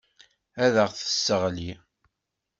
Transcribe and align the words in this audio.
Ad 0.63 0.75
aɣ-tesseɣli. 0.83 1.71